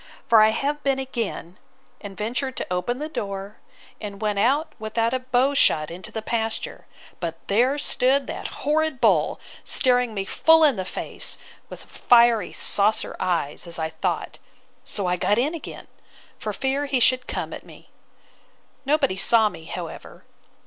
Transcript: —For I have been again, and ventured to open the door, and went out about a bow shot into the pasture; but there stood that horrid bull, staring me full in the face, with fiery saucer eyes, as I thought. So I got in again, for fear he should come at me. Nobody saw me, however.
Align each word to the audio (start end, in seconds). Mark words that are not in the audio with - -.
—For 0.25 0.41
I 0.41 0.49
have 0.49 0.81
been 0.81 0.97
again, 0.97 1.59
and 2.03 2.17
ventured 2.17 2.57
to 2.57 2.73
open 2.73 2.97
the 2.97 3.07
door, 3.07 3.57
and 4.01 4.19
went 4.19 4.39
out 4.39 4.73
about 4.81 5.13
a 5.13 5.19
bow 5.19 5.53
shot 5.53 5.91
into 5.91 6.11
the 6.11 6.23
pasture; 6.23 6.87
but 7.19 7.37
there 7.47 7.77
stood 7.77 8.25
that 8.25 8.47
horrid 8.65 8.99
bull, 8.99 9.39
staring 9.63 10.15
me 10.15 10.25
full 10.25 10.63
in 10.63 10.75
the 10.75 10.85
face, 10.85 11.37
with 11.69 11.83
fiery 11.83 12.51
saucer 12.51 13.15
eyes, 13.19 13.67
as 13.67 13.77
I 13.77 13.89
thought. 13.91 14.39
So 14.83 15.05
I 15.05 15.17
got 15.17 15.37
in 15.37 15.53
again, 15.53 15.85
for 16.39 16.51
fear 16.51 16.87
he 16.87 16.99
should 16.99 17.27
come 17.27 17.53
at 17.53 17.63
me. 17.63 17.91
Nobody 18.87 19.15
saw 19.15 19.49
me, 19.49 19.65
however. 19.65 20.25